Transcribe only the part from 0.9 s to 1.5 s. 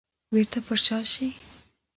شي.